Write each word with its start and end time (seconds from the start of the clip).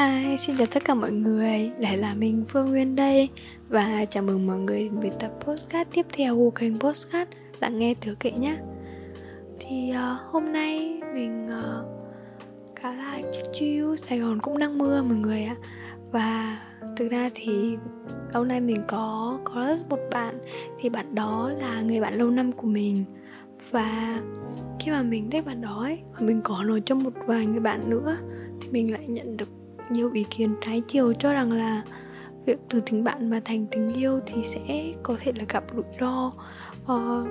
Hi, 0.00 0.36
xin 0.36 0.56
chào 0.56 0.66
tất 0.74 0.84
cả 0.84 0.94
mọi 0.94 1.12
người, 1.12 1.70
lại 1.78 1.96
là 1.96 2.14
mình 2.14 2.44
Phương 2.48 2.70
Nguyên 2.70 2.96
đây. 2.96 3.28
Và 3.68 4.04
chào 4.04 4.22
mừng 4.22 4.46
mọi 4.46 4.58
người 4.58 4.82
đến 4.82 5.00
với 5.00 5.10
tập 5.18 5.30
podcast 5.40 5.88
tiếp 5.94 6.06
theo 6.12 6.36
của 6.36 6.50
kênh 6.50 6.78
podcast. 6.78 7.28
Lắng 7.60 7.78
nghe 7.78 7.94
thử 8.00 8.14
kệ 8.14 8.30
nhé. 8.30 8.56
Thì 9.60 9.92
uh, 9.92 10.32
hôm 10.32 10.52
nay 10.52 11.00
mình 11.14 11.46
uh, 11.46 11.84
khá 12.76 12.92
là 12.92 13.18
chill 13.32 13.48
chill, 13.52 13.96
Sài 13.96 14.18
Gòn 14.18 14.40
cũng 14.40 14.58
đang 14.58 14.78
mưa 14.78 15.02
mọi 15.02 15.18
người 15.18 15.44
ạ. 15.44 15.56
Và 16.12 16.58
thực 16.96 17.10
ra 17.10 17.30
thì 17.34 17.76
lâu 18.32 18.44
nay 18.44 18.60
mình 18.60 18.82
có 18.88 19.38
có 19.44 19.76
một 19.88 19.98
bạn 20.12 20.34
Thì 20.80 20.88
bạn 20.88 21.14
đó 21.14 21.50
là 21.58 21.80
người 21.80 22.00
bạn 22.00 22.14
lâu 22.14 22.30
năm 22.30 22.52
của 22.52 22.66
mình. 22.66 23.04
Và 23.70 24.20
khi 24.78 24.90
mà 24.90 25.02
mình 25.02 25.30
thích 25.30 25.46
bạn 25.46 25.60
đó 25.60 25.82
ấy, 25.82 25.98
và 26.12 26.20
mình 26.20 26.40
có 26.44 26.62
nói 26.62 26.82
cho 26.86 26.94
một 26.94 27.12
vài 27.26 27.46
người 27.46 27.60
bạn 27.60 27.90
nữa 27.90 28.16
thì 28.60 28.68
mình 28.68 28.92
lại 28.92 29.08
nhận 29.08 29.36
được 29.36 29.48
nhiều 29.90 30.10
ý 30.12 30.24
kiến 30.30 30.54
trái 30.60 30.82
chiều 30.88 31.12
cho 31.12 31.32
rằng 31.32 31.52
là 31.52 31.82
việc 32.46 32.58
từ 32.68 32.80
tình 32.80 33.04
bạn 33.04 33.30
mà 33.30 33.40
thành 33.44 33.66
tình 33.70 33.94
yêu 33.94 34.20
thì 34.26 34.42
sẽ 34.42 34.92
có 35.02 35.16
thể 35.18 35.32
là 35.36 35.44
gặp 35.48 35.64
rủi 35.74 35.84
ro. 36.00 36.32
Ờ, 36.86 37.26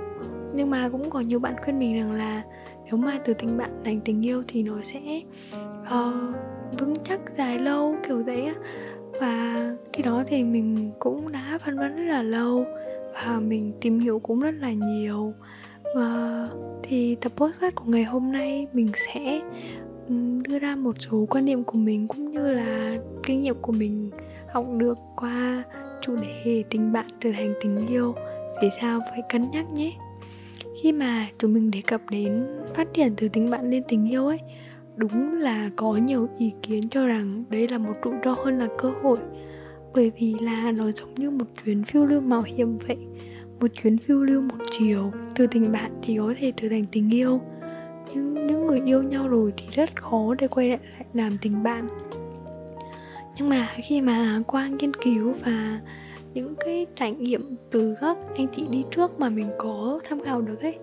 nhưng 0.54 0.70
mà 0.70 0.90
cũng 0.90 1.10
có 1.10 1.20
nhiều 1.20 1.40
bạn 1.40 1.56
khuyên 1.64 1.80
mình 1.80 1.96
rằng 1.96 2.12
là 2.12 2.44
nếu 2.86 2.98
mà 2.98 3.20
từ 3.26 3.34
tình 3.34 3.58
bạn 3.58 3.82
thành 3.86 4.00
tình 4.06 4.26
yêu 4.26 4.44
thì 4.48 4.64
nó 4.64 4.82
sẽ 4.82 5.22
uh, 5.82 6.36
vững 6.80 6.94
chắc 7.04 7.20
dài 7.38 7.60
lâu 7.60 7.96
kiểu 8.08 8.24
đấy 8.24 8.46
á. 8.46 8.54
Và 9.22 9.76
khi 9.94 10.04
đó 10.04 10.24
thì 10.28 10.44
mình 10.44 10.92
cũng 11.00 11.32
đã 11.32 11.60
phân 11.66 11.78
vân 11.78 11.96
rất 11.96 12.12
là 12.12 12.24
lâu 12.24 12.66
và 13.14 13.40
mình 13.40 13.74
tìm 13.82 14.00
hiểu 14.00 14.20
cũng 14.20 14.40
rất 14.40 14.54
là 14.62 14.72
nhiều. 14.72 15.34
Và 15.96 16.50
thì 16.84 17.16
tập 17.16 17.32
podcast 17.36 17.76
của 17.76 17.86
ngày 17.88 18.04
hôm 18.04 18.32
nay 18.32 18.68
mình 18.74 18.92
sẽ 19.08 19.42
đưa 20.50 20.60
ra 20.60 20.76
một 20.76 20.96
số 21.00 21.26
quan 21.30 21.46
niệm 21.46 21.64
của 21.64 21.78
mình 21.78 22.08
cũng 22.08 22.32
như 22.32 22.52
là 22.52 22.98
kinh 23.24 23.42
nghiệm 23.42 23.56
của 23.62 23.72
mình, 23.72 24.10
học 24.54 24.66
được 24.78 24.98
qua 25.16 25.64
chủ 26.02 26.16
đề 26.16 26.64
tình 26.70 26.92
bạn 26.92 27.06
trở 27.20 27.32
thành 27.34 27.54
tình 27.62 27.88
yêu. 27.88 28.16
Vì 28.62 28.70
sao? 28.82 29.00
Phải 29.10 29.22
cân 29.30 29.52
nhắc 29.52 29.72
nhé. 29.74 29.94
Khi 30.82 30.92
mà 30.92 31.26
chúng 31.38 31.54
mình 31.54 31.72
đề 31.72 31.82
cập 31.88 32.02
đến 32.10 32.46
phát 32.76 32.94
triển 32.94 33.14
từ 33.18 33.28
tình 33.28 33.50
bạn 33.50 33.70
lên 33.70 33.84
tình 33.88 34.12
yêu 34.12 34.28
ấy, 34.28 34.38
đúng 34.96 35.34
là 35.34 35.70
có 35.76 35.96
nhiều 35.96 36.28
ý 36.38 36.54
kiến 36.62 36.90
cho 36.90 37.08
rằng 37.08 37.44
đây 37.50 37.68
là 37.68 37.78
một 37.78 37.94
rủi 38.04 38.14
ro 38.26 38.34
hơn 38.34 38.60
là 38.60 38.68
cơ 38.78 38.92
hội. 39.02 39.20
Bởi 39.94 40.12
vì 40.20 40.36
là 40.42 40.72
nó 40.72 40.92
giống 40.92 41.16
như 41.16 41.32
một 41.32 41.46
chuyến 41.66 41.84
phiêu 41.84 42.06
lưu 42.06 42.22
mạo 42.22 42.44
hiểm 42.46 42.78
vậy. 42.88 42.98
Một 43.60 43.68
chuyến 43.84 43.98
phiêu 43.98 44.24
lưu 44.24 44.42
một 44.42 44.58
chiều 44.72 45.12
từ 45.36 45.48
tình 45.48 45.72
bạn 45.72 45.92
thì 46.02 46.18
có 46.18 46.34
thể 46.40 46.52
trở 46.58 46.70
thành 46.70 46.86
tình 46.92 47.14
yêu 47.14 47.42
những 48.14 48.48
những 48.48 48.68
người 48.68 48.82
yêu 48.86 49.04
nhau 49.04 49.28
rồi 49.28 49.54
thì 49.58 49.66
rất 49.72 49.90
khó 49.96 50.36
để 50.40 50.48
quay 50.48 50.70
lại 50.70 50.80
làm 51.14 51.38
tình 51.42 51.64
bạn. 51.64 51.88
Nhưng 53.38 53.50
mà 53.50 53.70
khi 53.84 54.02
mà 54.02 54.42
qua 54.48 54.68
nghiên 54.68 54.94
cứu 54.94 55.34
và 55.46 55.80
những 56.34 56.56
cái 56.56 56.86
trải 56.96 57.12
nghiệm 57.12 57.56
từ 57.72 57.96
các 58.02 58.18
anh 58.36 58.48
chị 58.56 58.66
đi 58.70 58.84
trước 58.92 59.20
mà 59.20 59.30
mình 59.30 59.50
có 59.58 60.00
tham 60.04 60.24
khảo 60.24 60.42
được 60.42 60.62
ấy 60.62 60.78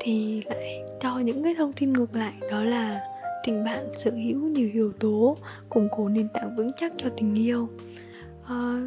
thì 0.00 0.42
lại 0.46 0.82
cho 1.00 1.18
những 1.18 1.44
cái 1.44 1.54
thông 1.54 1.72
tin 1.72 1.92
ngược 1.92 2.14
lại 2.14 2.32
đó 2.50 2.64
là 2.64 3.00
tình 3.44 3.64
bạn 3.64 3.86
sở 3.96 4.10
hữu 4.10 4.40
nhiều 4.40 4.70
yếu 4.72 4.92
tố 4.92 5.36
củng 5.68 5.88
cố 5.96 6.08
nền 6.08 6.28
tảng 6.34 6.56
vững 6.56 6.70
chắc 6.76 6.92
cho 6.96 7.08
tình 7.16 7.34
yêu. 7.34 7.68
À, 8.46 8.80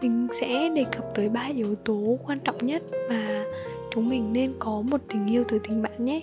mình 0.00 0.28
sẽ 0.40 0.68
đề 0.68 0.84
cập 0.92 1.14
tới 1.14 1.28
ba 1.28 1.48
yếu 1.56 1.74
tố 1.74 2.18
quan 2.26 2.38
trọng 2.44 2.66
nhất 2.66 2.82
mà 3.08 3.44
chúng 3.90 4.08
mình 4.08 4.32
nên 4.32 4.52
có 4.58 4.82
một 4.82 5.00
tình 5.08 5.26
yêu 5.26 5.44
từ 5.48 5.58
tình 5.58 5.82
bạn 5.82 6.04
nhé 6.04 6.22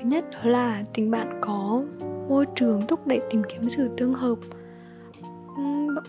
thứ 0.00 0.08
nhất 0.08 0.24
đó 0.32 0.50
là 0.50 0.82
tình 0.94 1.10
bạn 1.10 1.38
có 1.40 1.82
môi 2.28 2.46
trường 2.54 2.86
thúc 2.86 3.06
đẩy 3.06 3.20
tìm 3.30 3.42
kiếm 3.48 3.68
sự 3.68 3.88
tương 3.96 4.14
hợp. 4.14 4.38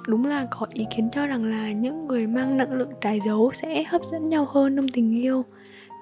Đúng 0.08 0.25
là 0.25 0.47
có 0.52 0.67
ý 0.73 0.86
kiến 0.95 1.09
cho 1.11 1.28
rằng 1.28 1.45
là 1.45 1.72
những 1.72 2.08
người 2.08 2.28
mang 2.28 2.58
năng 2.58 2.73
lượng 2.73 2.92
trái 3.02 3.19
dấu 3.19 3.52
sẽ 3.53 3.84
hấp 3.84 4.02
dẫn 4.12 4.30
nhau 4.30 4.47
hơn 4.52 4.75
trong 4.75 4.88
tình 4.88 5.22
yêu. 5.22 5.45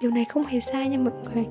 Điều 0.01 0.11
này 0.11 0.25
không 0.25 0.45
hề 0.45 0.59
sai 0.59 0.89
nha 0.89 0.97
mọi 0.99 1.13
người. 1.33 1.45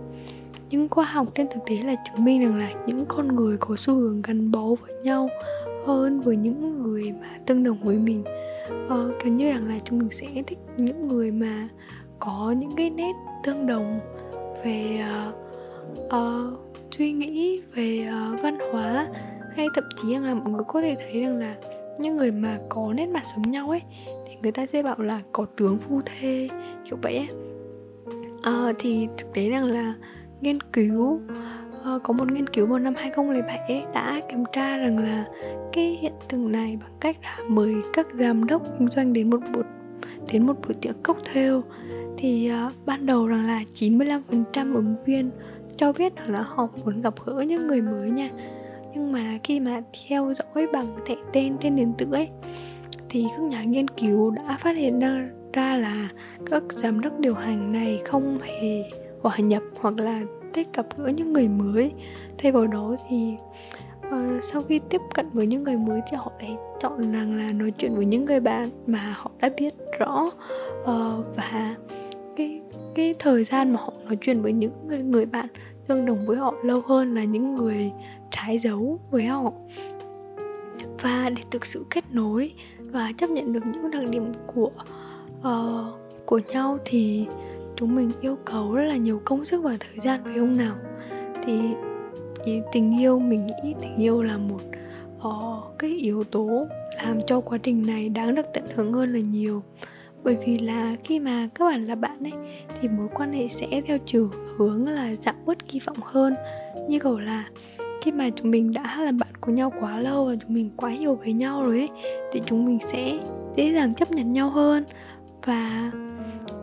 Nhưng 0.70 0.88
khoa 0.88 1.04
học 1.04 1.26
trên 1.34 1.46
thực 1.50 1.60
tế 1.66 1.82
là 1.82 1.94
chứng 2.04 2.24
minh 2.24 2.42
rằng 2.42 2.58
là 2.58 2.70
những 2.86 3.04
con 3.08 3.36
người 3.36 3.56
có 3.60 3.76
xu 3.76 3.94
hướng 3.94 4.22
gắn 4.22 4.50
bó 4.50 4.62
với 4.62 4.92
nhau 5.02 5.28
hơn 5.86 6.20
với 6.20 6.36
những 6.36 6.82
người 6.82 7.12
mà 7.12 7.28
tương 7.46 7.64
đồng 7.64 7.78
với 7.82 7.96
mình. 7.96 8.24
Ờ, 8.88 9.12
kiểu 9.24 9.32
như 9.32 9.50
rằng 9.50 9.68
là 9.68 9.78
chúng 9.84 9.98
mình 9.98 10.10
sẽ 10.10 10.26
thích 10.46 10.58
những 10.76 11.08
người 11.08 11.30
mà 11.30 11.68
có 12.18 12.54
những 12.58 12.76
cái 12.76 12.90
nét 12.90 13.12
tương 13.44 13.66
đồng 13.66 14.00
về 14.64 15.04
uh, 15.28 15.47
uh, 16.06 16.58
suy 16.90 17.12
nghĩ 17.12 17.60
về 17.74 18.08
uh, 18.08 18.42
văn 18.42 18.58
hóa 18.72 19.08
hay 19.56 19.66
thậm 19.74 19.84
chí 19.96 20.14
rằng 20.14 20.24
là 20.24 20.34
mọi 20.34 20.50
người 20.50 20.64
có 20.68 20.80
thể 20.80 20.96
thấy 20.98 21.22
rằng 21.22 21.38
là 21.38 21.56
những 21.98 22.16
người 22.16 22.32
mà 22.32 22.58
có 22.68 22.92
nét 22.92 23.06
mặt 23.06 23.22
giống 23.36 23.50
nhau 23.50 23.70
ấy 23.70 23.82
thì 24.26 24.36
người 24.42 24.52
ta 24.52 24.66
sẽ 24.66 24.82
bảo 24.82 24.98
là 24.98 25.20
có 25.32 25.46
tướng 25.56 25.78
phu 25.78 26.00
thê 26.04 26.48
kiểu 26.84 26.98
vậy 27.02 27.16
ấy. 27.16 27.28
Uh, 28.38 28.76
thì 28.78 29.08
thực 29.18 29.34
tế 29.34 29.50
rằng 29.50 29.64
là 29.64 29.94
nghiên 30.40 30.60
cứu 30.60 31.20
uh, 31.94 32.02
có 32.02 32.12
một 32.12 32.32
nghiên 32.32 32.46
cứu 32.46 32.66
vào 32.66 32.78
năm 32.78 32.94
2007 32.96 33.58
ấy, 33.58 33.82
đã 33.94 34.20
kiểm 34.30 34.44
tra 34.52 34.78
rằng 34.78 34.98
là 34.98 35.24
cái 35.72 35.98
hiện 36.00 36.12
tượng 36.28 36.52
này 36.52 36.78
bằng 36.80 36.92
cách 37.00 37.16
là 37.22 37.44
mời 37.48 37.74
các 37.92 38.06
giám 38.18 38.46
đốc 38.46 38.62
kinh 38.78 38.88
doanh 38.88 39.12
đến 39.12 39.30
một 39.30 39.40
buổi 39.54 39.64
đến 40.32 40.46
một 40.46 40.54
buổi 40.66 40.74
tiệc 40.74 41.02
cocktail 41.02 41.54
thì 42.16 42.50
uh, 42.66 42.72
ban 42.86 43.06
đầu 43.06 43.26
rằng 43.26 43.46
là 43.46 43.62
95% 43.74 44.74
ứng 44.74 44.94
viên 45.06 45.30
cho 45.78 45.92
biết 45.92 46.12
là 46.26 46.42
họ 46.42 46.68
muốn 46.84 47.02
gặp 47.02 47.14
gỡ 47.26 47.44
những 47.48 47.66
người 47.66 47.80
mới 47.80 48.10
nha. 48.10 48.30
Nhưng 48.94 49.12
mà 49.12 49.38
khi 49.44 49.60
mà 49.60 49.80
theo 50.08 50.32
dõi 50.34 50.66
bằng 50.72 50.96
thẻ 51.06 51.14
tên 51.32 51.56
trên 51.60 51.76
điện 51.76 51.92
tử 51.98 52.06
ấy 52.12 52.28
thì 53.08 53.26
các 53.36 53.42
nhà 53.42 53.62
nghiên 53.62 53.88
cứu 53.88 54.30
đã 54.30 54.58
phát 54.60 54.76
hiện 54.76 55.00
ra, 55.00 55.28
ra 55.52 55.76
là 55.76 56.08
các 56.50 56.62
giám 56.68 57.00
đốc 57.00 57.20
điều 57.20 57.34
hành 57.34 57.72
này 57.72 58.02
không 58.04 58.38
hề 58.42 58.84
hòa 59.22 59.36
nhập 59.38 59.62
hoặc 59.80 59.98
là 59.98 60.22
thích 60.54 60.68
gặp 60.74 60.86
gỡ 60.96 61.08
những 61.08 61.32
người 61.32 61.48
mới. 61.48 61.92
Thay 62.38 62.52
vào 62.52 62.66
đó 62.66 62.96
thì 63.08 63.34
uh, 64.08 64.42
sau 64.42 64.62
khi 64.62 64.80
tiếp 64.90 65.00
cận 65.14 65.26
với 65.32 65.46
những 65.46 65.62
người 65.62 65.76
mới 65.76 66.00
thì 66.10 66.16
họ 66.16 66.32
lại 66.40 66.56
chọn 66.80 67.12
rằng 67.12 67.36
là 67.36 67.52
nói 67.52 67.70
chuyện 67.70 67.94
với 67.94 68.04
những 68.04 68.24
người 68.24 68.40
bạn 68.40 68.70
mà 68.86 69.14
họ 69.16 69.30
đã 69.40 69.50
biết 69.58 69.74
rõ 69.98 70.30
uh, 70.82 71.36
và 71.36 71.74
cái 72.36 72.60
cái 72.94 73.14
thời 73.18 73.44
gian 73.44 73.72
mà 73.72 73.80
họ 73.80 73.92
nói 74.04 74.16
chuyện 74.20 74.42
với 74.42 74.52
những 74.52 74.72
người, 74.88 75.02
người 75.02 75.26
bạn 75.26 75.46
tương 75.88 76.06
đồng 76.06 76.26
với 76.26 76.36
họ 76.36 76.54
lâu 76.62 76.82
hơn 76.86 77.14
là 77.14 77.24
những 77.24 77.54
người 77.54 77.92
trái 78.30 78.58
dấu 78.58 78.98
với 79.10 79.24
họ. 79.24 79.52
Và 81.02 81.30
để 81.36 81.42
thực 81.50 81.66
sự 81.66 81.84
kết 81.90 82.04
nối 82.12 82.52
và 82.78 83.12
chấp 83.16 83.30
nhận 83.30 83.52
được 83.52 83.60
những 83.72 83.90
đặc 83.90 84.08
điểm 84.10 84.32
của 84.46 84.70
uh, 85.40 85.98
của 86.26 86.40
nhau 86.48 86.78
thì 86.84 87.26
chúng 87.76 87.94
mình 87.94 88.12
yêu 88.20 88.36
cầu 88.44 88.74
rất 88.74 88.84
là 88.84 88.96
nhiều 88.96 89.20
công 89.24 89.44
sức 89.44 89.62
và 89.62 89.76
thời 89.80 89.98
gian 90.00 90.24
phải 90.24 90.34
không 90.34 90.56
nào? 90.56 90.74
Thì 91.44 91.60
ý 92.44 92.60
tình 92.72 93.00
yêu 93.00 93.18
mình 93.18 93.46
nghĩ 93.46 93.74
tình 93.80 93.96
yêu 93.96 94.22
là 94.22 94.38
một 94.38 94.60
uh, 95.28 95.78
cái 95.78 95.90
yếu 95.90 96.24
tố 96.24 96.66
làm 97.04 97.18
cho 97.26 97.40
quá 97.40 97.58
trình 97.58 97.86
này 97.86 98.08
đáng 98.08 98.34
được 98.34 98.46
tận 98.54 98.64
hưởng 98.74 98.92
hơn 98.92 99.12
là 99.12 99.20
nhiều 99.20 99.62
bởi 100.28 100.36
vì 100.46 100.58
là 100.58 100.96
khi 101.04 101.18
mà 101.18 101.48
các 101.54 101.64
bạn 101.64 101.84
là 101.84 101.94
bạn 101.94 102.22
ấy, 102.22 102.32
thì 102.80 102.88
mối 102.88 103.08
quan 103.14 103.32
hệ 103.32 103.48
sẽ 103.48 103.66
theo 103.86 103.98
chiều 104.06 104.30
hướng 104.56 104.88
là 104.88 105.14
giảm 105.20 105.34
bớt 105.46 105.68
kỳ 105.68 105.80
vọng 105.86 105.96
hơn. 106.02 106.34
Như 106.88 106.98
kiểu 106.98 107.18
là, 107.18 107.44
khi 108.02 108.12
mà 108.12 108.30
chúng 108.36 108.50
mình 108.50 108.72
đã 108.72 108.96
làm 109.00 109.18
bạn 109.18 109.28
của 109.40 109.52
nhau 109.52 109.72
quá 109.80 109.98
lâu 109.98 110.26
và 110.26 110.34
chúng 110.40 110.54
mình 110.54 110.70
quá 110.76 110.90
hiểu 110.90 111.14
về 111.14 111.32
nhau 111.32 111.62
rồi 111.62 111.78
ấy, 111.78 111.88
thì 112.32 112.42
chúng 112.46 112.66
mình 112.66 112.78
sẽ 112.92 113.18
dễ 113.56 113.72
dàng 113.72 113.94
chấp 113.94 114.10
nhận 114.10 114.32
nhau 114.32 114.50
hơn. 114.50 114.84
Và 115.44 115.92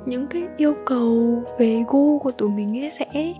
những 0.05 0.27
cái 0.27 0.43
yêu 0.57 0.75
cầu 0.85 1.43
về 1.59 1.83
gu 1.87 2.19
của 2.19 2.31
tụi 2.31 2.49
mình 2.49 2.83
ấy 2.83 2.91
sẽ 2.91 3.33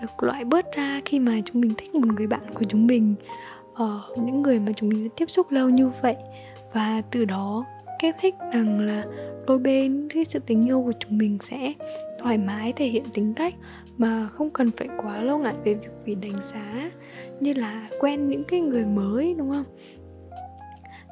được 0.00 0.22
loại 0.22 0.44
bớt 0.44 0.72
ra 0.76 1.00
khi 1.04 1.18
mà 1.18 1.32
chúng 1.44 1.60
mình 1.60 1.74
thích 1.78 1.94
một 1.94 2.08
người 2.16 2.26
bạn 2.26 2.54
của 2.54 2.64
chúng 2.64 2.86
mình 2.86 3.14
ở 3.74 4.00
những 4.16 4.42
người 4.42 4.58
mà 4.58 4.72
chúng 4.76 4.88
mình 4.88 5.04
đã 5.04 5.14
tiếp 5.16 5.30
xúc 5.30 5.50
lâu 5.50 5.68
như 5.68 5.90
vậy. 6.02 6.16
Và 6.72 7.02
từ 7.10 7.24
đó, 7.24 7.64
cái 7.98 8.12
thích 8.20 8.34
rằng 8.52 8.80
là 8.80 9.02
đôi 9.46 9.58
bên 9.58 10.08
cái 10.14 10.24
sự 10.24 10.38
tình 10.38 10.68
yêu 10.68 10.82
của 10.82 10.92
chúng 10.98 11.18
mình 11.18 11.38
sẽ 11.40 11.72
thoải 12.18 12.38
mái 12.38 12.72
thể 12.72 12.86
hiện 12.86 13.04
tính 13.12 13.34
cách 13.34 13.54
mà 13.96 14.26
không 14.26 14.50
cần 14.50 14.70
phải 14.76 14.88
quá 14.98 15.22
lo 15.22 15.38
ngại 15.38 15.54
về 15.64 15.74
việc 15.74 15.90
bị 16.04 16.14
đánh 16.14 16.42
giá 16.52 16.90
như 17.40 17.52
là 17.52 17.88
quen 18.00 18.28
những 18.28 18.44
cái 18.44 18.60
người 18.60 18.84
mới 18.84 19.34
đúng 19.38 19.50
không? 19.50 19.64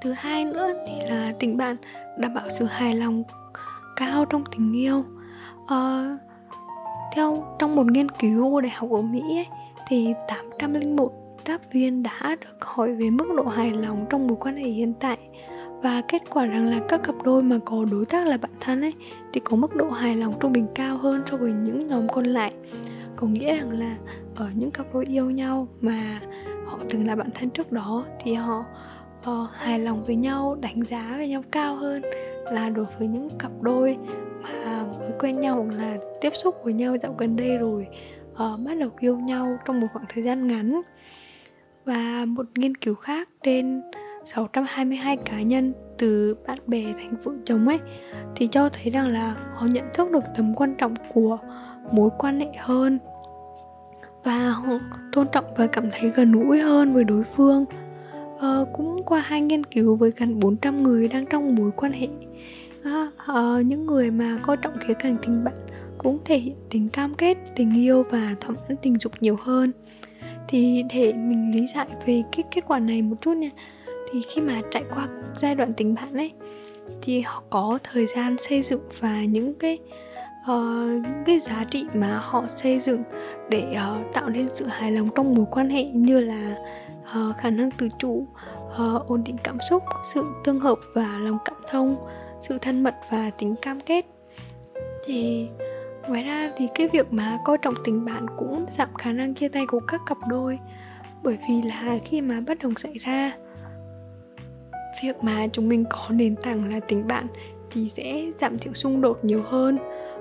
Thứ 0.03 0.13
hai 0.13 0.45
nữa 0.45 0.73
thì 0.87 0.95
là 1.09 1.33
tình 1.39 1.57
bạn 1.57 1.77
đảm 2.19 2.35
bảo 2.35 2.49
sự 2.49 2.65
hài 2.65 2.95
lòng 2.95 3.23
cao 3.97 4.25
trong 4.25 4.45
tình 4.57 4.73
yêu. 4.73 5.05
À, 5.67 6.17
theo 7.15 7.57
trong 7.59 7.77
một 7.77 7.87
nghiên 7.87 8.09
cứu 8.09 8.51
của 8.51 8.61
đại 8.61 8.73
học 8.75 8.91
ở 8.91 9.03
Mỹ 9.03 9.21
ấy, 9.21 9.47
thì 9.89 10.15
801 10.29 11.13
đáp 11.45 11.59
viên 11.73 12.03
đã 12.03 12.37
được 12.41 12.65
hỏi 12.65 12.95
về 12.95 13.11
mức 13.11 13.27
độ 13.37 13.45
hài 13.45 13.71
lòng 13.71 14.07
trong 14.11 14.27
mối 14.27 14.37
quan 14.41 14.57
hệ 14.57 14.69
hiện 14.69 14.95
tại 15.01 15.19
và 15.83 16.03
kết 16.09 16.23
quả 16.31 16.47
rằng 16.47 16.67
là 16.67 16.81
các 16.89 17.03
cặp 17.03 17.15
đôi 17.25 17.43
mà 17.43 17.59
có 17.65 17.85
đối 17.91 18.07
tác 18.07 18.27
là 18.27 18.37
bạn 18.37 18.51
thân 18.61 18.81
ấy 18.81 18.95
thì 19.33 19.41
có 19.45 19.57
mức 19.57 19.77
độ 19.77 19.91
hài 19.91 20.17
lòng 20.17 20.35
trung 20.41 20.53
bình 20.53 20.67
cao 20.75 20.97
hơn 20.97 21.23
so 21.27 21.37
với 21.37 21.53
những 21.53 21.87
nhóm 21.87 22.09
còn 22.09 22.25
lại. 22.25 22.53
Có 23.17 23.27
nghĩa 23.27 23.57
rằng 23.57 23.71
là 23.71 23.97
ở 24.37 24.51
những 24.55 24.71
cặp 24.71 24.95
đôi 24.95 25.07
yêu 25.07 25.31
nhau 25.31 25.69
mà 25.81 26.21
họ 26.67 26.79
từng 26.91 27.07
là 27.07 27.17
bạn 27.17 27.29
thân 27.35 27.51
trước 27.51 27.73
đó 27.73 28.05
thì 28.21 28.35
họ 28.35 28.65
uh, 29.31 29.51
hài 29.53 29.79
lòng 29.79 30.05
với 30.05 30.17
nhau 30.17 30.57
đánh 30.61 30.83
giá 30.83 31.15
với 31.17 31.29
nhau 31.29 31.43
cao 31.51 31.77
hơn 31.77 32.03
là 32.53 32.69
đối 32.69 32.87
với 32.99 33.09
những 33.09 33.29
cặp 33.39 33.51
đôi 33.61 33.99
mà 34.43 34.85
mới 34.99 35.11
quen 35.19 35.41
nhau 35.41 35.65
hoặc 35.65 35.77
là 35.77 35.97
tiếp 36.21 36.35
xúc 36.35 36.57
với 36.65 36.73
nhau 36.73 36.97
dạo 36.97 37.15
gần 37.19 37.37
đây 37.37 37.57
rồi 37.59 37.87
uh, 38.33 38.61
bắt 38.61 38.79
đầu 38.81 38.91
yêu 38.99 39.19
nhau 39.19 39.59
trong 39.65 39.81
một 39.81 39.87
khoảng 39.93 40.07
thời 40.09 40.25
gian 40.25 40.47
ngắn. 40.47 40.81
Và 41.85 42.25
một 42.29 42.47
nghiên 42.55 42.75
cứu 42.75 42.95
khác 42.95 43.29
trên 43.43 43.83
622 44.35 45.17
cá 45.17 45.43
nhân 45.43 45.73
từ 45.99 46.37
bạn 46.47 46.59
bè 46.67 46.83
thành 46.83 47.15
vợ 47.25 47.33
chồng 47.45 47.69
ấy 47.69 47.79
thì 48.37 48.47
cho 48.47 48.69
thấy 48.69 48.91
rằng 48.91 49.09
là 49.09 49.37
họ 49.55 49.67
nhận 49.67 49.85
thức 49.95 50.11
được 50.11 50.25
tầm 50.37 50.55
quan 50.55 50.75
trọng 50.79 50.95
của 51.15 51.39
mối 51.93 52.11
quan 52.19 52.41
hệ 52.41 52.53
hơn. 52.59 52.99
Và 54.25 54.51
họ 54.51 54.79
tôn 55.13 55.27
trọng 55.33 55.45
và 55.57 55.67
cảm 55.67 55.85
thấy 55.93 56.11
gần 56.11 56.33
gũi 56.33 56.61
hơn 56.61 56.95
với 56.95 57.05
đối 57.05 57.25
phương. 57.25 57.65
Uh, 58.37 58.69
cũng 58.73 58.97
qua 59.07 59.21
hai 59.21 59.41
nghiên 59.41 59.65
cứu 59.65 59.97
với 59.97 60.13
gần 60.17 60.41
400 60.41 60.83
người 60.83 61.09
đang 61.09 61.27
trong 61.27 61.55
mối 61.55 61.71
quan 61.77 61.93
hệ 61.93 62.09
à, 62.85 63.11
à, 63.27 63.61
những 63.67 63.87
người 63.87 64.11
mà 64.11 64.39
coi 64.43 64.57
trọng 64.57 64.79
khía 64.81 64.95
cạnh 64.95 65.17
tình 65.23 65.45
bạn 65.45 65.55
cũng 65.99 66.19
thể 66.25 66.39
hiện 66.39 66.57
tình 66.71 66.89
cam 66.89 67.15
kết 67.15 67.39
tình 67.57 67.77
yêu 67.77 68.05
và 68.11 68.35
thỏa 68.41 68.57
mãn 68.57 68.77
tình 68.83 68.99
dục 68.99 69.13
nhiều 69.21 69.37
hơn. 69.43 69.73
Thì 70.49 70.83
để 70.95 71.13
mình 71.13 71.53
lý 71.55 71.67
giải 71.75 71.89
về 72.07 72.23
cái 72.33 72.45
kết 72.51 72.65
quả 72.67 72.79
này 72.79 73.03
một 73.03 73.17
chút 73.21 73.37
nha 73.37 73.51
thì 74.13 74.23
khi 74.23 74.41
mà 74.41 74.61
trải 74.71 74.85
qua 74.95 75.09
giai 75.41 75.55
đoạn 75.55 75.73
tình 75.77 75.95
bạn 75.95 76.15
ấy 76.15 76.33
thì 77.03 77.21
họ 77.21 77.43
có 77.51 77.79
thời 77.85 78.07
gian 78.07 78.37
xây 78.39 78.63
dựng 78.63 78.81
và 79.01 79.25
những 79.25 79.55
cái 79.55 79.79
uh, 80.43 81.03
những 81.03 81.23
cái 81.27 81.41
giá 81.41 81.65
trị 81.65 81.87
mà 81.95 82.19
họ 82.23 82.45
xây 82.49 82.79
dựng 82.79 83.03
để 83.49 83.65
uh, 83.73 84.13
tạo 84.13 84.29
nên 84.29 84.47
sự 84.55 84.67
hài 84.67 84.93
lòng 84.93 85.09
trong 85.17 85.35
mối 85.35 85.47
quan 85.51 85.71
hệ 85.71 85.85
như 85.85 86.21
là 86.21 86.57
uh, 87.03 87.37
khả 87.37 87.51
năng 87.51 87.71
tự 87.71 87.89
chủ 87.99 88.27
uh, 88.67 89.07
ổn 89.07 89.25
định 89.25 89.37
cảm 89.45 89.59
xúc 89.71 89.83
sự 90.15 90.25
tương 90.45 90.61
hợp 90.61 90.79
và 90.95 91.19
lòng 91.19 91.39
cảm 91.45 91.57
thông 91.71 91.97
sự 92.41 92.59
thân 92.59 92.83
mật 92.83 92.95
và 93.11 93.31
tính 93.31 93.55
cam 93.63 93.81
kết. 93.81 94.07
Thì 95.05 95.49
ngoài 96.09 96.23
ra 96.23 96.53
thì 96.57 96.69
cái 96.75 96.89
việc 96.89 97.13
mà 97.13 97.39
coi 97.45 97.59
trọng 97.59 97.75
tình 97.85 98.05
bạn 98.05 98.27
cũng 98.39 98.67
giảm 98.79 98.95
khả 98.95 99.13
năng 99.13 99.35
chia 99.35 99.49
tay 99.49 99.67
của 99.69 99.81
các 99.89 100.01
cặp 100.07 100.19
đôi 100.29 100.59
bởi 101.23 101.39
vì 101.49 101.63
là 101.63 101.99
khi 102.05 102.21
mà 102.21 102.41
bất 102.47 102.59
đồng 102.59 102.75
xảy 102.75 102.95
ra 102.95 103.33
việc 105.03 105.25
mà 105.25 105.47
chúng 105.53 105.69
mình 105.69 105.85
có 105.91 106.07
nền 106.11 106.37
tảng 106.37 106.71
là 106.71 106.81
tình 106.81 107.07
bạn 107.07 107.27
thì 107.71 107.89
sẽ 107.89 108.25
giảm 108.39 108.59
thiểu 108.59 108.73
xung 108.73 109.01
đột 109.01 109.25
nhiều 109.25 109.43
hơn 109.43 109.79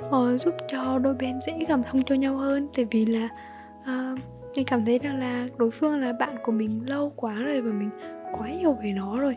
uh, 0.07 0.41
giúp 0.41 0.55
cho 0.67 0.99
đôi 0.99 1.13
bên 1.13 1.39
dễ 1.47 1.53
cảm 1.67 1.83
thông 1.83 2.03
cho 2.03 2.15
nhau 2.15 2.37
hơn. 2.37 2.67
Tại 2.75 2.85
vì 2.91 3.05
là 3.05 3.29
uh, 3.81 4.19
mình 4.55 4.65
cảm 4.65 4.85
thấy 4.85 4.99
rằng 4.99 5.19
là 5.19 5.47
đối 5.57 5.71
phương 5.71 5.99
là 5.99 6.13
bạn 6.13 6.35
của 6.43 6.51
mình 6.51 6.81
lâu 6.85 7.13
quá 7.15 7.33
rồi 7.33 7.61
và 7.61 7.71
mình 7.71 7.89
quá 8.33 8.47
hiểu 8.47 8.77
về 8.83 8.93
nó 8.93 9.19
rồi 9.19 9.35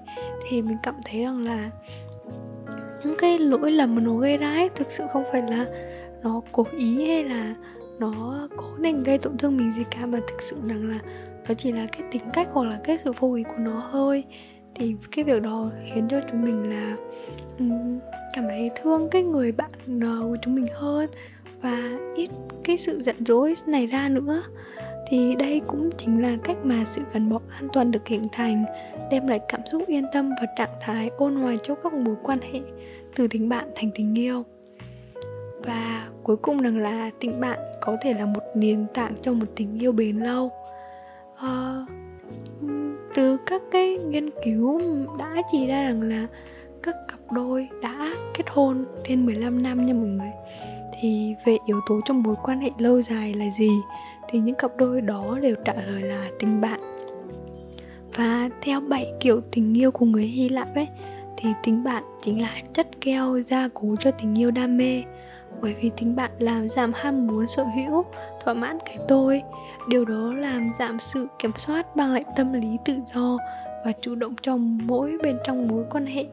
thì 0.48 0.62
mình 0.62 0.76
cảm 0.82 0.94
thấy 1.04 1.22
rằng 1.24 1.44
là 1.44 1.70
những 3.04 3.14
cái 3.18 3.38
lỗi 3.38 3.70
lầm 3.70 3.94
mà 3.94 4.02
nó 4.02 4.14
gây 4.14 4.36
ra 4.36 4.50
ấy 4.50 4.68
thực 4.74 4.90
sự 4.90 5.04
không 5.12 5.24
phải 5.32 5.42
là 5.42 5.66
nó 6.22 6.40
cố 6.52 6.66
ý 6.78 7.06
hay 7.06 7.24
là 7.24 7.54
nó 7.98 8.48
cố 8.56 8.66
tình 8.82 9.02
gây 9.02 9.18
tổn 9.18 9.38
thương 9.38 9.56
mình 9.56 9.72
gì 9.72 9.84
cả 9.90 10.06
mà 10.06 10.18
thực 10.28 10.42
sự 10.42 10.56
rằng 10.66 10.84
là 10.88 10.98
nó 11.48 11.54
chỉ 11.54 11.72
là 11.72 11.86
cái 11.92 12.02
tính 12.10 12.22
cách 12.32 12.48
hoặc 12.52 12.64
là 12.64 12.80
cái 12.84 12.98
sự 13.04 13.12
vô 13.18 13.34
ý 13.34 13.42
của 13.42 13.58
nó 13.58 13.88
thôi 13.92 14.24
thì 14.74 14.94
cái 15.10 15.24
việc 15.24 15.42
đó 15.42 15.70
khiến 15.84 16.08
cho 16.08 16.20
chúng 16.30 16.42
mình 16.42 16.70
là 16.70 16.96
um, 17.58 17.98
cảm 18.32 18.44
thấy 18.48 18.70
thương 18.82 19.08
cái 19.10 19.22
người 19.22 19.52
bạn 19.52 19.70
ờ, 20.02 20.18
của 20.22 20.36
chúng 20.42 20.54
mình 20.54 20.66
hơn 20.74 21.10
và 21.60 21.98
ít 22.16 22.30
cái 22.64 22.76
sự 22.76 23.02
giận 23.02 23.16
dỗi 23.26 23.54
này 23.66 23.86
ra 23.86 24.08
nữa. 24.08 24.42
Thì 25.08 25.34
đây 25.34 25.60
cũng 25.66 25.90
chính 25.98 26.22
là 26.22 26.36
cách 26.44 26.56
mà 26.62 26.84
sự 26.84 27.02
gắn 27.12 27.30
bó 27.30 27.40
an 27.50 27.68
toàn 27.72 27.90
được 27.90 28.08
hình 28.08 28.28
thành 28.32 28.64
đem 29.10 29.26
lại 29.26 29.40
cảm 29.48 29.60
xúc 29.72 29.82
yên 29.86 30.04
tâm 30.12 30.30
và 30.40 30.46
trạng 30.56 30.74
thái 30.80 31.10
ôn 31.16 31.36
hòa 31.36 31.54
cho 31.62 31.74
các 31.74 31.92
mối 31.92 32.14
quan 32.22 32.38
hệ 32.52 32.60
từ 33.16 33.28
tình 33.28 33.48
bạn 33.48 33.70
thành 33.74 33.90
tình 33.94 34.18
yêu. 34.18 34.44
Và 35.64 36.08
cuối 36.22 36.36
cùng 36.36 36.62
rằng 36.62 36.76
là 36.76 37.10
tình 37.20 37.40
bạn 37.40 37.58
có 37.80 37.96
thể 38.02 38.14
là 38.14 38.26
một 38.26 38.42
nền 38.54 38.86
tảng 38.94 39.14
cho 39.22 39.32
một 39.32 39.46
tình 39.56 39.78
yêu 39.82 39.92
bền 39.92 40.18
lâu. 40.20 40.50
Uh, 41.32 41.88
từ 43.14 43.36
các 43.46 43.62
cái 43.70 43.96
nghiên 43.96 44.30
cứu 44.44 44.80
đã 45.18 45.42
chỉ 45.52 45.66
ra 45.66 45.82
rằng 45.82 46.02
là 46.02 46.26
các 46.82 46.96
cặp 47.08 47.32
đôi 47.32 47.68
đã 47.82 48.14
kết 48.34 48.44
hôn 48.50 48.84
trên 49.08 49.26
15 49.26 49.62
năm 49.62 49.86
nha 49.86 49.94
mọi 49.94 50.06
người. 50.06 50.30
Thì 51.00 51.34
về 51.44 51.58
yếu 51.66 51.80
tố 51.88 52.00
trong 52.04 52.22
mối 52.22 52.34
quan 52.42 52.60
hệ 52.60 52.70
lâu 52.78 53.02
dài 53.02 53.34
là 53.34 53.46
gì? 53.58 53.70
Thì 54.28 54.38
những 54.38 54.54
cặp 54.54 54.76
đôi 54.76 55.00
đó 55.00 55.38
đều 55.42 55.56
trả 55.64 55.74
lời 55.74 56.02
là 56.02 56.30
tình 56.38 56.60
bạn. 56.60 56.80
Và 58.14 58.50
theo 58.62 58.80
bảy 58.80 59.12
kiểu 59.20 59.40
tình 59.50 59.78
yêu 59.78 59.90
của 59.90 60.06
người 60.06 60.24
Hy 60.24 60.48
Lạp 60.48 60.74
ấy, 60.74 60.88
thì 61.36 61.48
tình 61.62 61.84
bạn 61.84 62.04
chính 62.22 62.42
là 62.42 62.50
chất 62.74 63.00
keo 63.00 63.40
gia 63.40 63.68
cố 63.74 63.96
cho 64.00 64.10
tình 64.10 64.38
yêu 64.38 64.50
đam 64.50 64.76
mê. 64.76 65.02
Bởi 65.60 65.74
vì 65.80 65.90
tình 65.96 66.16
bạn 66.16 66.30
làm 66.38 66.68
giảm 66.68 66.92
ham 66.94 67.26
muốn 67.26 67.46
sở 67.46 67.64
hữu, 67.64 68.04
thỏa 68.44 68.54
mãn 68.54 68.78
cái 68.84 68.98
tôi 69.08 69.42
điều 69.88 70.04
đó 70.04 70.34
làm 70.34 70.70
giảm 70.78 70.98
sự 70.98 71.26
kiểm 71.38 71.50
soát 71.56 71.96
mang 71.96 72.12
lại 72.12 72.24
tâm 72.36 72.52
lý 72.52 72.68
tự 72.84 72.94
do 73.14 73.38
và 73.84 73.92
chủ 74.00 74.14
động 74.14 74.34
trong 74.42 74.78
mỗi 74.86 75.18
bên 75.22 75.38
trong 75.44 75.68
mối 75.68 75.84
quan 75.90 76.06
hệ. 76.06 76.26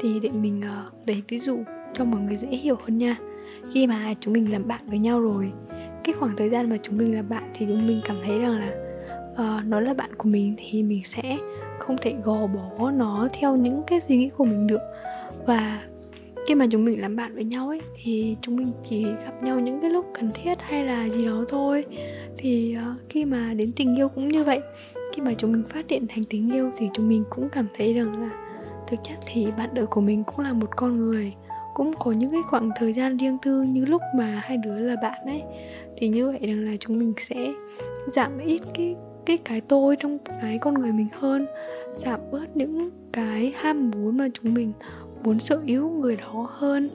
Thì 0.00 0.20
để 0.20 0.28
mình 0.28 0.60
uh, 0.60 1.08
lấy 1.08 1.22
ví 1.28 1.38
dụ 1.38 1.58
cho 1.94 2.04
mọi 2.04 2.20
người 2.20 2.36
dễ 2.36 2.48
hiểu 2.48 2.76
hơn 2.84 2.98
nha. 2.98 3.16
Khi 3.72 3.86
mà 3.86 4.14
chúng 4.20 4.34
mình 4.34 4.52
làm 4.52 4.68
bạn 4.68 4.80
với 4.86 4.98
nhau 4.98 5.20
rồi 5.20 5.52
cái 6.04 6.14
khoảng 6.18 6.36
thời 6.36 6.50
gian 6.50 6.70
mà 6.70 6.76
chúng 6.82 6.98
mình 6.98 7.14
là 7.14 7.22
bạn 7.22 7.50
thì 7.54 7.66
chúng 7.68 7.86
mình 7.86 8.00
cảm 8.04 8.16
thấy 8.24 8.38
rằng 8.38 8.58
là 8.58 8.72
uh, 9.32 9.66
nó 9.66 9.80
là 9.80 9.94
bạn 9.94 10.10
của 10.16 10.28
mình 10.28 10.54
thì 10.58 10.82
mình 10.82 11.04
sẽ 11.04 11.38
không 11.78 11.96
thể 12.02 12.14
gò 12.24 12.46
bó 12.46 12.90
nó 12.90 13.28
theo 13.40 13.56
những 13.56 13.82
cái 13.86 14.00
suy 14.00 14.16
nghĩ 14.16 14.30
của 14.36 14.44
mình 14.44 14.66
được. 14.66 14.80
Và 15.46 15.80
khi 16.46 16.54
mà 16.54 16.66
chúng 16.70 16.84
mình 16.84 17.00
làm 17.00 17.16
bạn 17.16 17.34
với 17.34 17.44
nhau 17.44 17.68
ấy 17.68 17.80
thì 18.02 18.36
chúng 18.42 18.56
mình 18.56 18.72
chỉ 18.84 19.04
gặp 19.04 19.42
nhau 19.42 19.60
những 19.60 19.80
cái 19.80 19.90
lúc 19.90 20.06
cần 20.14 20.30
thiết 20.34 20.54
hay 20.60 20.84
là 20.84 21.08
gì 21.08 21.26
đó 21.26 21.44
thôi. 21.48 21.84
Thì 22.38 22.76
uh, 22.78 23.00
khi 23.08 23.24
mà 23.24 23.54
đến 23.54 23.72
tình 23.76 23.96
yêu 23.96 24.08
cũng 24.08 24.28
như 24.28 24.44
vậy. 24.44 24.60
Khi 25.12 25.22
mà 25.22 25.34
chúng 25.34 25.52
mình 25.52 25.62
phát 25.68 25.88
triển 25.88 26.06
thành 26.08 26.24
tình 26.24 26.50
yêu 26.52 26.70
thì 26.76 26.88
chúng 26.94 27.08
mình 27.08 27.24
cũng 27.30 27.48
cảm 27.48 27.66
thấy 27.76 27.94
rằng 27.94 28.20
là 28.20 28.30
thực 28.86 29.00
chất 29.04 29.14
thì 29.26 29.46
bạn 29.58 29.70
đời 29.74 29.86
của 29.86 30.00
mình 30.00 30.24
cũng 30.24 30.40
là 30.40 30.52
một 30.52 30.76
con 30.76 30.98
người. 30.98 31.32
Cũng 31.74 31.92
có 31.98 32.12
những 32.12 32.30
cái 32.30 32.42
khoảng 32.42 32.70
thời 32.76 32.92
gian 32.92 33.16
riêng 33.16 33.38
tư 33.42 33.62
như 33.62 33.84
lúc 33.84 34.02
mà 34.16 34.42
hai 34.44 34.56
đứa 34.56 34.78
là 34.78 34.96
bạn 35.02 35.24
ấy. 35.24 35.42
Thì 35.96 36.08
như 36.08 36.26
vậy 36.30 36.40
rằng 36.42 36.64
là 36.64 36.76
chúng 36.80 36.98
mình 36.98 37.12
sẽ 37.18 37.52
giảm 38.06 38.38
ít 38.38 38.60
cái 38.74 38.94
cái 39.26 39.38
cái 39.38 39.60
tôi 39.60 39.96
trong 39.96 40.18
cái 40.40 40.58
con 40.58 40.74
người 40.74 40.92
mình 40.92 41.08
hơn. 41.12 41.46
Giảm 41.96 42.20
bớt 42.30 42.56
những 42.56 42.90
cái 43.12 43.52
ham 43.56 43.90
muốn 43.90 44.16
mà 44.16 44.28
chúng 44.34 44.54
mình 44.54 44.72
muốn 45.24 45.40
sở 45.40 45.60
hữu 45.66 45.90
người 45.90 46.16
đó 46.16 46.48
hơn. 46.50 46.90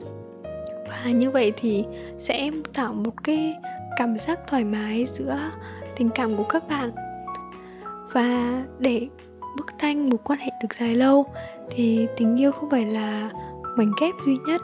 Và 0.88 1.10
như 1.10 1.30
vậy 1.30 1.52
thì 1.56 1.84
sẽ 2.18 2.50
tạo 2.74 2.92
một 2.92 3.24
cái 3.24 3.56
cảm 3.96 4.16
giác 4.16 4.40
thoải 4.46 4.64
mái 4.64 5.06
giữa 5.12 5.38
tình 5.96 6.10
cảm 6.14 6.36
của 6.36 6.44
các 6.44 6.68
bạn. 6.68 6.90
Và 8.12 8.62
để 8.78 9.08
bức 9.56 9.66
tranh 9.78 10.10
một 10.10 10.24
quan 10.24 10.38
hệ 10.38 10.50
được 10.62 10.74
dài 10.80 10.94
lâu 10.94 11.26
thì 11.70 12.06
tình 12.16 12.36
yêu 12.36 12.52
không 12.52 12.70
phải 12.70 12.86
là 12.86 13.30
mảnh 13.76 13.92
ghép 14.00 14.14
duy 14.26 14.38
nhất. 14.46 14.62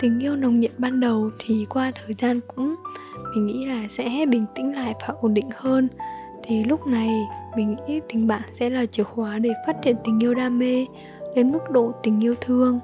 Tình 0.00 0.20
yêu 0.20 0.36
nồng 0.36 0.60
nhiệt 0.60 0.72
ban 0.78 1.00
đầu 1.00 1.30
thì 1.38 1.66
qua 1.70 1.92
thời 1.94 2.14
gian 2.18 2.40
cũng, 2.54 2.74
mình 3.34 3.46
nghĩ 3.46 3.66
là 3.66 3.82
sẽ 3.90 4.26
bình 4.28 4.44
tĩnh 4.54 4.74
lại 4.74 4.94
và 5.00 5.14
ổn 5.20 5.34
định 5.34 5.48
hơn. 5.56 5.88
Thì 6.42 6.64
lúc 6.64 6.86
này, 6.86 7.10
mình 7.56 7.76
nghĩ 7.86 8.00
tình 8.08 8.26
bạn 8.26 8.42
sẽ 8.52 8.70
là 8.70 8.86
chìa 8.86 9.02
khóa 9.02 9.38
để 9.38 9.50
phát 9.66 9.76
triển 9.82 9.96
tình 10.04 10.22
yêu 10.22 10.34
đam 10.34 10.58
mê 10.58 10.86
đến 11.36 11.52
mức 11.52 11.70
độ 11.70 11.92
tình 12.02 12.24
yêu 12.24 12.34
thương 12.40 12.80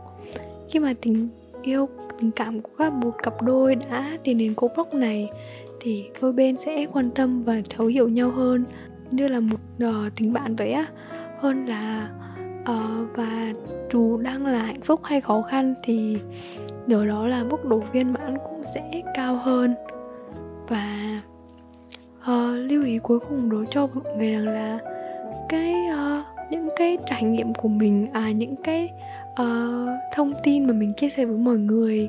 khi 0.74 0.80
mà 0.80 0.94
tình 1.02 1.28
yêu 1.62 1.88
tình 2.20 2.30
cảm 2.30 2.60
của 2.60 2.70
các 2.78 2.92
một 2.92 3.10
cặp 3.22 3.42
đôi 3.42 3.74
đã 3.74 4.18
tiến 4.24 4.38
đến 4.38 4.54
cột 4.54 4.70
mốc 4.76 4.94
này 4.94 5.28
thì 5.80 6.04
đôi 6.20 6.32
bên 6.32 6.56
sẽ 6.56 6.86
quan 6.92 7.10
tâm 7.10 7.42
và 7.42 7.62
thấu 7.70 7.86
hiểu 7.86 8.08
nhau 8.08 8.30
hơn 8.30 8.64
như 9.10 9.28
là 9.28 9.40
một 9.40 9.60
uh, 9.84 10.12
tình 10.16 10.32
bạn 10.32 10.56
vậy 10.56 10.72
á. 10.72 10.86
Hơn 11.38 11.66
là 11.66 12.10
uh, 12.60 13.16
và 13.16 13.52
dù 13.92 14.16
đang 14.16 14.46
là 14.46 14.58
hạnh 14.58 14.80
phúc 14.80 15.00
hay 15.04 15.20
khó 15.20 15.42
khăn 15.42 15.74
thì 15.82 16.18
điều 16.86 17.06
đó 17.06 17.26
là 17.26 17.44
mức 17.44 17.64
độ 17.64 17.82
viên 17.92 18.12
mãn 18.12 18.38
cũng 18.48 18.62
sẽ 18.74 19.02
cao 19.14 19.36
hơn. 19.36 19.74
Và 20.68 21.20
uh, 22.22 22.70
lưu 22.70 22.84
ý 22.84 22.98
cuối 22.98 23.18
cùng 23.20 23.50
đối 23.50 23.66
cho 23.70 23.88
mọi 23.94 24.16
người 24.16 24.32
rằng 24.32 24.48
là 24.48 24.78
cái 25.48 25.74
uh, 25.92 26.50
những 26.50 26.68
cái 26.76 26.98
trải 27.06 27.22
nghiệm 27.22 27.54
của 27.54 27.68
mình 27.68 28.06
à 28.12 28.32
những 28.32 28.54
cái 28.64 28.88
uh, 29.42 29.88
thông 30.12 30.32
tin 30.42 30.66
mà 30.66 30.72
mình 30.72 30.92
chia 30.96 31.08
sẻ 31.08 31.24
với 31.24 31.38
mọi 31.38 31.56
người 31.56 32.08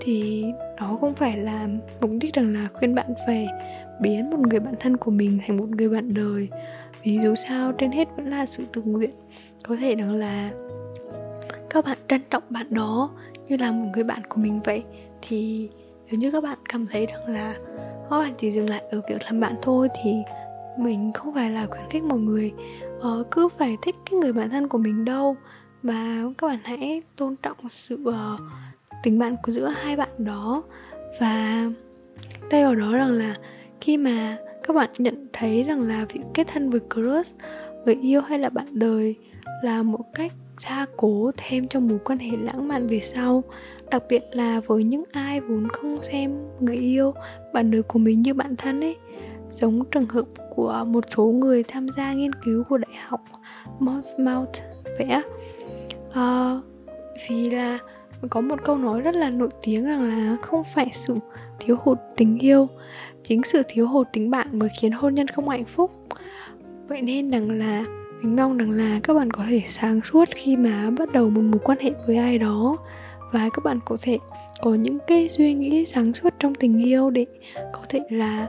thì 0.00 0.44
đó 0.80 0.98
không 1.00 1.14
phải 1.14 1.36
là 1.36 1.68
mục 2.00 2.10
đích 2.20 2.34
rằng 2.34 2.54
là 2.54 2.68
khuyên 2.74 2.94
bạn 2.94 3.14
về 3.28 3.46
biến 4.00 4.30
một 4.30 4.38
người 4.50 4.60
bạn 4.60 4.74
thân 4.80 4.96
của 4.96 5.10
mình 5.10 5.38
thành 5.46 5.56
một 5.56 5.68
người 5.68 5.88
bạn 5.88 6.14
đời. 6.14 6.48
Vì 7.02 7.18
dù 7.22 7.34
sao 7.34 7.72
trên 7.72 7.92
hết 7.92 8.08
vẫn 8.16 8.26
là 8.26 8.46
sự 8.46 8.64
tự 8.72 8.82
nguyện. 8.82 9.10
Có 9.68 9.76
thể 9.76 9.94
rằng 9.94 10.12
là 10.12 10.50
các 11.70 11.84
bạn 11.84 11.98
trân 12.08 12.20
trọng 12.30 12.42
bạn 12.50 12.66
đó 12.70 13.10
như 13.48 13.56
là 13.56 13.72
một 13.72 13.90
người 13.94 14.04
bạn 14.04 14.22
của 14.28 14.40
mình 14.40 14.60
vậy 14.64 14.84
thì 15.22 15.68
nếu 16.10 16.20
như 16.20 16.30
các 16.30 16.42
bạn 16.42 16.58
cảm 16.68 16.86
thấy 16.86 17.06
rằng 17.06 17.28
là 17.28 17.54
các 18.10 18.18
bạn 18.18 18.34
chỉ 18.38 18.50
dừng 18.50 18.70
lại 18.70 18.82
ở 18.90 19.00
việc 19.08 19.22
làm 19.24 19.40
bạn 19.40 19.54
thôi 19.62 19.88
thì 20.02 20.14
mình 20.78 21.12
không 21.12 21.34
phải 21.34 21.50
là 21.50 21.66
khuyến 21.66 21.84
khích 21.90 22.02
mọi 22.02 22.18
người 22.18 22.52
uh, 22.98 23.26
cứ 23.30 23.48
phải 23.48 23.76
thích 23.82 23.94
cái 24.10 24.20
người 24.20 24.32
bạn 24.32 24.50
thân 24.50 24.68
của 24.68 24.78
mình 24.78 25.04
đâu 25.04 25.36
và 25.84 26.22
các 26.38 26.46
bạn 26.46 26.58
hãy 26.62 27.02
tôn 27.16 27.36
trọng 27.42 27.56
sự 27.68 27.98
uh, 28.08 28.40
tình 29.02 29.18
bạn 29.18 29.36
của 29.42 29.52
giữa 29.52 29.68
hai 29.68 29.96
bạn 29.96 30.08
đó. 30.18 30.62
Và 31.20 31.66
thay 32.50 32.64
vào 32.64 32.74
đó 32.74 32.92
rằng 32.92 33.10
là 33.10 33.36
khi 33.80 33.96
mà 33.96 34.36
các 34.62 34.76
bạn 34.76 34.90
nhận 34.98 35.26
thấy 35.32 35.62
rằng 35.62 35.82
là 35.82 36.06
việc 36.12 36.20
kết 36.34 36.46
thân 36.52 36.70
với 36.70 36.80
crush 36.94 37.36
người 37.84 37.94
yêu 37.94 38.20
hay 38.20 38.38
là 38.38 38.48
bạn 38.48 38.66
đời 38.70 39.14
là 39.62 39.82
một 39.82 40.04
cách 40.14 40.32
gia 40.58 40.86
cố 40.96 41.30
thêm 41.36 41.68
cho 41.68 41.80
mối 41.80 41.98
quan 42.04 42.18
hệ 42.18 42.36
lãng 42.36 42.68
mạn 42.68 42.86
về 42.86 43.00
sau 43.00 43.44
đặc 43.90 44.02
biệt 44.08 44.22
là 44.32 44.60
với 44.60 44.84
những 44.84 45.04
ai 45.12 45.40
vốn 45.40 45.68
không 45.68 46.02
xem 46.02 46.36
người 46.60 46.76
yêu 46.76 47.14
bạn 47.52 47.70
đời 47.70 47.82
của 47.82 47.98
mình 47.98 48.22
như 48.22 48.34
bạn 48.34 48.56
thân 48.56 48.80
ấy. 48.80 48.96
Giống 49.50 49.84
trường 49.84 50.08
hợp 50.08 50.24
của 50.54 50.84
một 50.86 51.04
số 51.16 51.24
người 51.24 51.62
tham 51.62 51.86
gia 51.96 52.12
nghiên 52.12 52.32
cứu 52.44 52.64
của 52.68 52.78
đại 52.78 52.92
học 53.06 53.20
Mount 54.18 54.48
vẽ 54.98 55.22
uh, 56.18 56.64
vì 57.28 57.50
là 57.50 57.78
có 58.30 58.40
một 58.40 58.64
câu 58.64 58.76
nói 58.78 59.00
rất 59.00 59.14
là 59.14 59.30
nổi 59.30 59.48
tiếng 59.62 59.84
rằng 59.84 60.02
là 60.02 60.36
không 60.42 60.64
phải 60.74 60.88
sự 60.92 61.14
thiếu 61.60 61.76
hụt 61.82 61.98
tình 62.16 62.38
yêu 62.38 62.68
chính 63.24 63.42
sự 63.44 63.62
thiếu 63.68 63.88
hụt 63.88 64.06
tình 64.12 64.30
bạn 64.30 64.58
mới 64.58 64.68
khiến 64.80 64.92
hôn 64.92 65.14
nhân 65.14 65.28
không 65.28 65.48
hạnh 65.48 65.64
phúc. 65.64 65.90
Vậy 66.88 67.02
nên 67.02 67.30
rằng 67.30 67.50
là 67.50 67.84
mình 68.22 68.36
mong 68.36 68.56
rằng 68.56 68.70
là 68.70 69.00
các 69.02 69.14
bạn 69.14 69.30
có 69.30 69.44
thể 69.48 69.62
sáng 69.66 70.00
suốt 70.00 70.28
khi 70.34 70.56
mà 70.56 70.90
bắt 70.98 71.12
đầu 71.12 71.30
một 71.30 71.40
mối 71.40 71.60
quan 71.64 71.78
hệ 71.78 71.90
với 72.06 72.16
ai 72.16 72.38
đó 72.38 72.76
và 73.32 73.48
các 73.54 73.64
bạn 73.64 73.78
có 73.84 73.96
thể 74.02 74.18
có 74.62 74.74
những 74.74 74.98
cái 75.06 75.28
suy 75.28 75.54
nghĩ 75.54 75.86
sáng 75.86 76.12
suốt 76.12 76.34
trong 76.38 76.54
tình 76.54 76.84
yêu 76.84 77.10
để 77.10 77.26
có 77.54 77.80
thể 77.88 78.00
là 78.10 78.48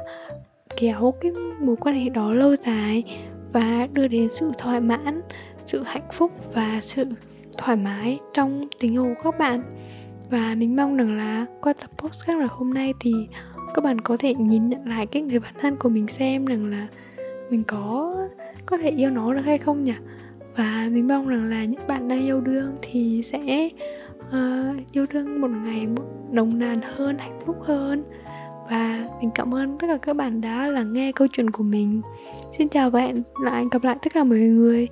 kéo 0.77 1.13
cái 1.22 1.31
mối 1.60 1.75
quan 1.75 1.95
hệ 1.95 2.10
đó 2.10 2.34
lâu 2.34 2.55
dài 2.55 3.03
và 3.53 3.88
đưa 3.93 4.07
đến 4.07 4.29
sự 4.34 4.51
thỏa 4.57 4.79
mãn 4.79 5.22
sự 5.65 5.84
hạnh 5.86 6.07
phúc 6.13 6.31
và 6.53 6.79
sự 6.81 7.05
thoải 7.57 7.77
mái 7.77 8.19
trong 8.33 8.67
tình 8.79 8.93
yêu 8.93 9.03
của 9.03 9.31
các 9.31 9.39
bạn. 9.39 9.59
Và 10.29 10.55
mình 10.57 10.75
mong 10.75 10.97
rằng 10.97 11.17
là 11.17 11.45
qua 11.62 11.74
tập 11.74 11.89
podcast 11.97 12.38
là 12.38 12.47
hôm 12.50 12.74
nay 12.74 12.93
thì 13.00 13.12
các 13.74 13.83
bạn 13.83 14.01
có 14.01 14.17
thể 14.19 14.33
nhìn 14.33 14.69
nhận 14.69 14.88
lại 14.88 15.05
cái 15.05 15.21
người 15.21 15.39
bản 15.39 15.53
thân 15.59 15.75
của 15.75 15.89
mình 15.89 16.07
xem 16.07 16.45
rằng 16.45 16.65
là 16.65 16.88
mình 17.50 17.63
có 17.63 18.15
có 18.65 18.77
thể 18.77 18.89
yêu 18.89 19.09
nó 19.09 19.33
được 19.33 19.41
hay 19.45 19.57
không 19.57 19.83
nhỉ? 19.83 19.93
Và 20.55 20.88
mình 20.91 21.07
mong 21.07 21.27
rằng 21.27 21.43
là 21.43 21.63
những 21.65 21.88
bạn 21.88 22.07
đang 22.07 22.25
yêu 22.25 22.41
đương 22.41 22.75
thì 22.81 23.21
sẽ 23.24 23.69
uh, 24.27 24.91
yêu 24.91 25.05
đương 25.13 25.41
một 25.41 25.51
ngày 25.65 25.88
nồng 26.31 26.59
nàn 26.59 26.79
hơn 26.81 27.17
hạnh 27.17 27.39
phúc 27.45 27.55
hơn. 27.62 28.03
Và 28.69 29.09
mình 29.21 29.29
cảm 29.35 29.55
ơn 29.55 29.77
tất 29.77 29.88
cả 29.88 29.97
các 29.97 30.15
bạn 30.15 30.41
đã 30.41 30.67
lắng 30.67 30.93
nghe 30.93 31.12
câu 31.12 31.27
chuyện 31.31 31.50
của 31.50 31.63
mình. 31.63 32.01
Xin 32.57 32.69
chào 32.69 32.89
và 32.89 33.00
hẹn 33.00 33.24
lại 33.43 33.63
gặp 33.71 33.83
lại 33.83 33.97
tất 34.01 34.13
cả 34.13 34.24
mọi 34.24 34.39
người. 34.39 34.88